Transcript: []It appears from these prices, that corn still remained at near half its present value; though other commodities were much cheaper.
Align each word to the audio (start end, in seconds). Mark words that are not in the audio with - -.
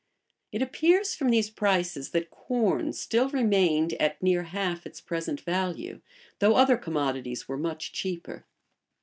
[]It 0.51 0.63
appears 0.63 1.13
from 1.13 1.29
these 1.29 1.51
prices, 1.51 2.09
that 2.09 2.31
corn 2.31 2.91
still 2.91 3.29
remained 3.29 3.93
at 4.01 4.19
near 4.19 4.45
half 4.45 4.87
its 4.87 4.99
present 4.99 5.41
value; 5.41 6.01
though 6.39 6.55
other 6.55 6.75
commodities 6.75 7.47
were 7.47 7.55
much 7.55 7.91
cheaper. 7.93 8.45